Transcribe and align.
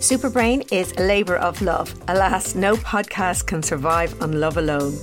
Superbrain 0.00 0.66
is 0.72 0.92
a 0.92 1.02
labour 1.02 1.36
of 1.36 1.60
love. 1.60 1.94
Alas, 2.08 2.54
no 2.54 2.74
podcast 2.76 3.46
can 3.46 3.62
survive 3.62 4.18
on 4.22 4.40
love 4.40 4.56
alone. 4.56 4.96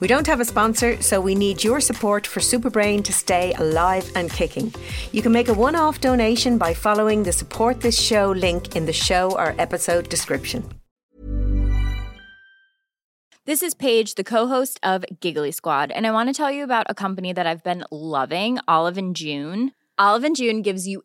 We 0.00 0.08
don't 0.08 0.26
have 0.26 0.40
a 0.40 0.44
sponsor, 0.44 1.00
so 1.00 1.20
we 1.20 1.36
need 1.36 1.62
your 1.62 1.80
support 1.80 2.26
for 2.26 2.40
Superbrain 2.40 3.04
to 3.04 3.12
stay 3.12 3.52
alive 3.58 4.10
and 4.16 4.28
kicking. 4.28 4.74
You 5.12 5.22
can 5.22 5.30
make 5.30 5.46
a 5.46 5.54
one 5.54 5.76
off 5.76 6.00
donation 6.00 6.58
by 6.58 6.74
following 6.74 7.22
the 7.22 7.30
support 7.30 7.80
this 7.80 7.96
show 7.96 8.32
link 8.32 8.74
in 8.74 8.86
the 8.86 8.92
show 8.92 9.30
or 9.38 9.54
episode 9.56 10.08
description. 10.08 10.68
This 13.46 13.62
is 13.62 13.74
Paige, 13.74 14.16
the 14.16 14.24
co-host 14.24 14.80
of 14.82 15.04
Giggly 15.20 15.52
Squad, 15.52 15.92
and 15.92 16.08
I 16.08 16.10
want 16.10 16.28
to 16.28 16.34
tell 16.34 16.50
you 16.50 16.64
about 16.64 16.86
a 16.88 16.94
company 16.94 17.32
that 17.32 17.46
I've 17.46 17.62
been 17.62 17.84
loving, 17.92 18.58
Olive 18.66 18.98
and 18.98 19.14
June. 19.14 19.74
Olive 19.96 20.24
and 20.24 20.34
June 20.34 20.62
gives 20.62 20.88
you 20.88 21.04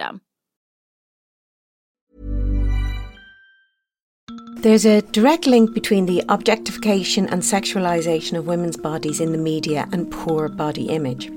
There's 4.61 4.85
a 4.85 5.01
direct 5.01 5.47
link 5.47 5.73
between 5.73 6.05
the 6.05 6.23
objectification 6.29 7.27
and 7.29 7.41
sexualization 7.41 8.37
of 8.37 8.45
women's 8.45 8.77
bodies 8.77 9.19
in 9.19 9.31
the 9.31 9.37
media 9.39 9.89
and 9.91 10.11
poor 10.11 10.49
body 10.49 10.89
image. 10.89 11.31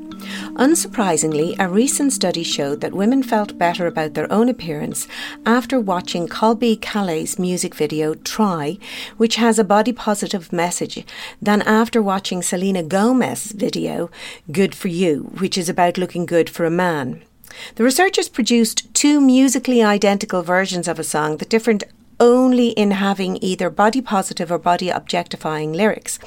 Unsurprisingly, 0.56 1.56
a 1.58 1.67
recent 1.67 2.12
study 2.12 2.42
showed 2.42 2.83
that 2.83 2.92
women 2.92 3.22
felt 3.22 3.56
better 3.56 3.86
about 3.86 4.12
their 4.12 4.30
own 4.30 4.50
appearance 4.50 5.08
after 5.47 5.80
watching 5.80 6.28
Colbie 6.28 6.78
Caillat's 6.78 7.39
music 7.39 7.75
video 7.75 8.12
Try, 8.12 8.77
which 9.17 9.36
has 9.36 9.58
a 9.58 9.64
body 9.64 9.95
positive 9.95 10.52
message, 10.52 11.06
than 11.41 11.62
after 11.62 12.02
watching 12.02 12.42
Selena 12.42 12.83
Gomez's 12.83 13.52
video 13.52 14.11
Good 14.52 14.75
for 14.75 14.89
You, 14.89 15.30
which 15.39 15.56
is 15.56 15.70
about 15.70 15.97
looking 15.97 16.27
good 16.27 16.50
for 16.50 16.67
a 16.67 16.70
man. 16.70 17.22
The 17.77 17.84
researchers 17.84 18.28
produced 18.28 18.92
two 18.92 19.19
musically 19.19 19.83
identical 19.83 20.42
versions 20.42 20.89
of 20.89 20.98
a 20.98 21.05
song 21.05 21.39
that 21.39 21.48
differed 21.48 21.84
only 22.20 22.69
in 22.70 22.93
having 22.93 23.39
either 23.43 23.70
body 23.70 24.01
positive 24.01 24.51
or 24.51 24.59
body 24.59 24.91
objectifying 24.91 25.73
lyrics. 25.73 26.19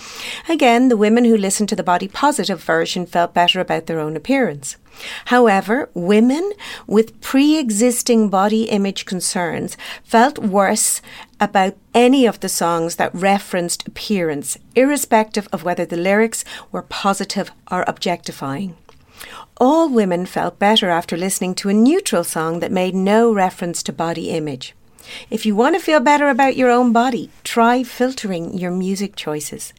Again, 0.50 0.90
the 0.90 0.98
women 0.98 1.26
who 1.26 1.38
listened 1.38 1.70
to 1.70 1.76
the 1.76 1.84
body 1.84 2.08
positive 2.08 2.62
version 2.62 3.06
felt 3.06 3.34
better 3.34 3.60
about 3.60 3.86
their 3.86 4.00
own 4.00 4.16
appearance. 4.16 4.78
However, 5.26 5.90
women 5.94 6.54
with 6.88 7.22
pre 7.22 7.58
existing 7.58 8.30
body 8.30 8.64
image 8.64 9.06
concerns 9.06 9.78
felt 10.04 10.40
worse 10.40 11.02
about 11.40 11.76
any 11.94 12.26
of 12.26 12.40
the 12.40 12.50
songs 12.50 12.96
that 12.96 13.14
referenced 13.14 13.88
appearance, 13.88 14.58
irrespective 14.76 15.48
of 15.52 15.64
whether 15.64 15.86
the 15.86 15.98
lyrics 15.98 16.44
were 16.72 16.82
positive 16.82 17.52
or 17.72 17.84
objectifying. 17.88 18.76
All 19.60 19.90
women 19.90 20.26
felt 20.26 20.60
better 20.60 20.90
after 20.90 21.18
listening 21.18 21.56
to 21.56 21.70
a 21.70 21.74
neutral 21.74 22.24
song 22.24 22.60
that 22.60 22.72
made 22.72 22.94
no 22.94 23.34
reference 23.34 23.82
to 23.84 23.94
body 23.94 24.30
image. 24.30 24.76
If 25.30 25.46
you 25.46 25.56
want 25.56 25.76
to 25.76 25.82
feel 25.82 26.00
better 26.00 26.30
about 26.30 26.56
your 26.56 26.70
own 26.70 26.94
body, 26.94 27.30
try 27.44 27.84
filtering 27.84 28.58
your 28.58 28.72
music 28.72 29.16
choices. 29.16 29.74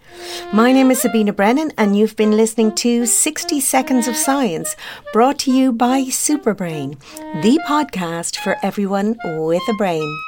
My 0.52 0.72
name 0.72 0.90
is 0.90 1.00
Sabina 1.00 1.32
Brennan, 1.32 1.72
and 1.76 1.96
you've 1.96 2.16
been 2.16 2.36
listening 2.36 2.74
to 2.76 3.06
60 3.06 3.60
Seconds 3.60 4.08
of 4.08 4.16
Science, 4.16 4.76
brought 5.12 5.38
to 5.40 5.52
you 5.52 5.72
by 5.72 6.02
Superbrain, 6.02 6.98
the 7.42 7.60
podcast 7.66 8.36
for 8.36 8.56
everyone 8.62 9.16
with 9.24 9.62
a 9.68 9.74
brain. 9.74 10.27